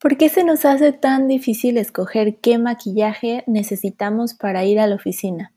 [0.00, 4.94] ¿Por qué se nos hace tan difícil escoger qué maquillaje necesitamos para ir a la
[4.94, 5.52] oficina?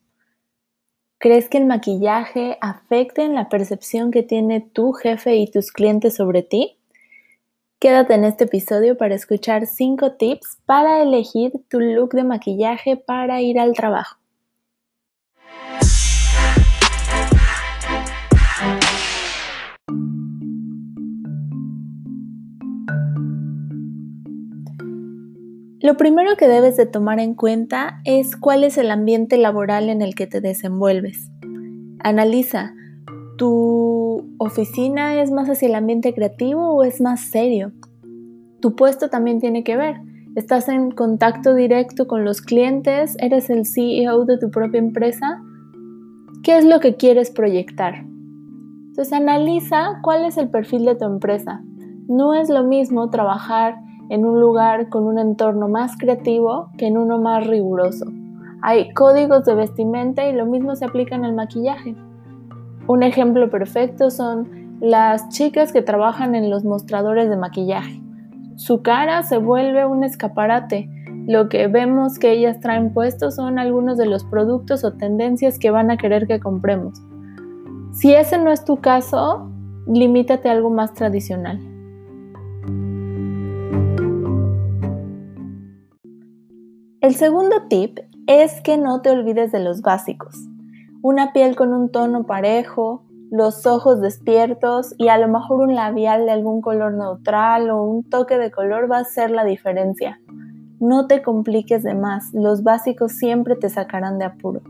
[1.19, 6.15] ¿Crees que el maquillaje afecte en la percepción que tiene tu jefe y tus clientes
[6.15, 6.79] sobre ti?
[7.79, 13.41] Quédate en este episodio para escuchar 5 tips para elegir tu look de maquillaje para
[13.41, 14.20] ir al trabajo.
[25.81, 30.03] Lo primero que debes de tomar en cuenta es cuál es el ambiente laboral en
[30.03, 31.31] el que te desenvuelves.
[32.03, 32.75] Analiza,
[33.35, 37.71] ¿tu oficina es más hacia el ambiente creativo o es más serio?
[38.59, 39.95] Tu puesto también tiene que ver.
[40.35, 43.17] ¿Estás en contacto directo con los clientes?
[43.19, 45.41] ¿Eres el CEO de tu propia empresa?
[46.43, 48.05] ¿Qué es lo que quieres proyectar?
[48.89, 51.63] Entonces analiza cuál es el perfil de tu empresa.
[52.07, 53.77] No es lo mismo trabajar
[54.11, 58.05] en un lugar con un entorno más creativo que en uno más riguroso.
[58.61, 61.95] Hay códigos de vestimenta y lo mismo se aplica en el maquillaje.
[62.87, 68.01] Un ejemplo perfecto son las chicas que trabajan en los mostradores de maquillaje.
[68.57, 70.89] Su cara se vuelve un escaparate.
[71.25, 75.71] Lo que vemos que ellas traen puestos son algunos de los productos o tendencias que
[75.71, 77.01] van a querer que compremos.
[77.93, 79.49] Si ese no es tu caso,
[79.87, 81.70] limítate a algo más tradicional.
[87.01, 90.35] El segundo tip es que no te olvides de los básicos.
[91.01, 96.27] Una piel con un tono parejo, los ojos despiertos y a lo mejor un labial
[96.27, 100.21] de algún color neutral o un toque de color va a ser la diferencia.
[100.79, 104.61] No te compliques de más, los básicos siempre te sacarán de apuro.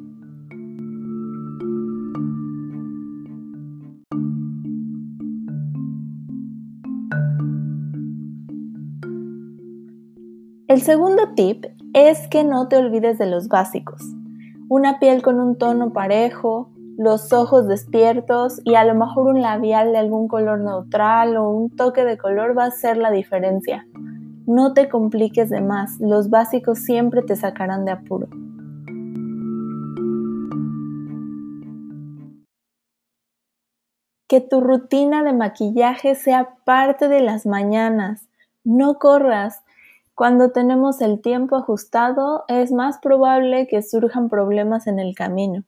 [10.69, 14.01] El segundo tip es que no te olvides de los básicos.
[14.69, 19.91] Una piel con un tono parejo, los ojos despiertos y a lo mejor un labial
[19.91, 23.85] de algún color neutral o un toque de color va a ser la diferencia.
[24.47, 28.27] No te compliques de más, los básicos siempre te sacarán de apuro.
[34.29, 38.29] Que tu rutina de maquillaje sea parte de las mañanas.
[38.63, 39.61] No corras,
[40.21, 45.63] cuando tenemos el tiempo ajustado, es más probable que surjan problemas en el camino.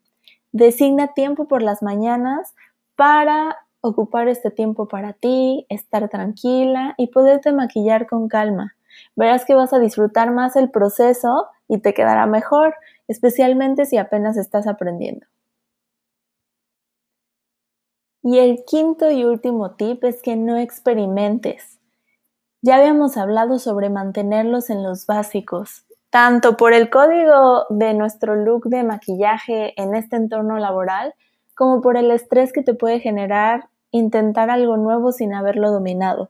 [0.51, 2.53] Designa tiempo por las mañanas
[2.95, 8.75] para ocupar este tiempo para ti, estar tranquila y poderte maquillar con calma.
[9.15, 12.75] Verás que vas a disfrutar más el proceso y te quedará mejor,
[13.07, 15.25] especialmente si apenas estás aprendiendo.
[18.21, 21.79] Y el quinto y último tip es que no experimentes.
[22.66, 28.69] Ya habíamos hablado sobre mantenerlos en los básicos, tanto por el código de nuestro look
[28.69, 31.13] de maquillaje en este entorno laboral,
[31.56, 36.29] como por el estrés que te puede generar intentar algo nuevo sin haberlo dominado.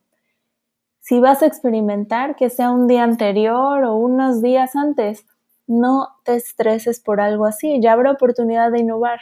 [1.01, 5.27] Si vas a experimentar, que sea un día anterior o unos días antes,
[5.67, 9.19] no te estreses por algo así, ya habrá oportunidad de innovar.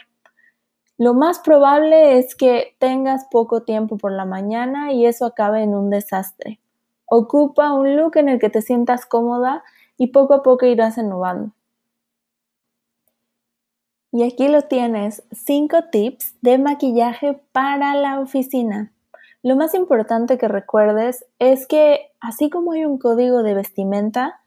[0.96, 5.74] Lo más probable es que tengas poco tiempo por la mañana y eso acabe en
[5.74, 6.58] un desastre.
[7.14, 9.62] Ocupa un look en el que te sientas cómoda
[9.98, 11.52] y poco a poco irás innovando.
[14.12, 18.92] Y aquí lo tienes, 5 tips de maquillaje para la oficina.
[19.42, 24.40] Lo más importante que recuerdes es que así como hay un código de vestimenta,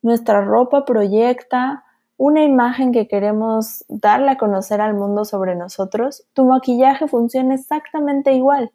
[0.00, 1.82] nuestra ropa proyecta
[2.18, 8.32] una imagen que queremos darle a conocer al mundo sobre nosotros, tu maquillaje funciona exactamente
[8.32, 8.70] igual.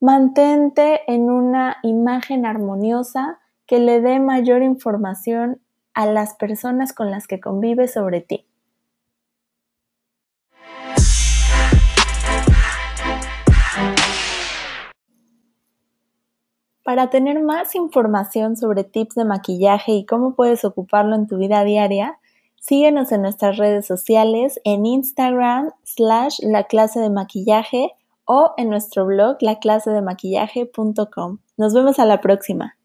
[0.00, 5.60] Mantente en una imagen armoniosa que le dé mayor información
[5.94, 8.46] a las personas con las que convives sobre ti.
[16.84, 21.64] Para tener más información sobre tips de maquillaje y cómo puedes ocuparlo en tu vida
[21.64, 22.18] diaria,
[22.60, 27.92] síguenos en nuestras redes sociales en Instagram slash la clase de maquillaje
[28.24, 31.38] o en nuestro blog laclasedemaquillaje.com.
[31.56, 32.76] Nos vemos a la próxima.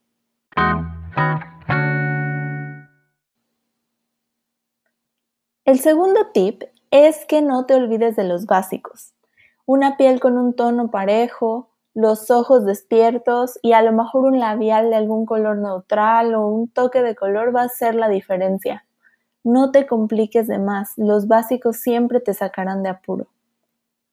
[5.65, 9.13] El segundo tip es que no te olvides de los básicos.
[9.65, 14.89] Una piel con un tono parejo, los ojos despiertos y a lo mejor un labial
[14.89, 18.85] de algún color neutral o un toque de color va a ser la diferencia.
[19.43, 23.27] No te compliques de más, los básicos siempre te sacarán de apuro.